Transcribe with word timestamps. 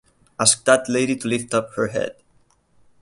Ask 0.39 0.65
that 0.65 0.89
lady 0.89 1.15
to 1.15 1.27
lift 1.27 1.53
up 1.53 1.75
her 1.75 1.89
head! 1.89 2.15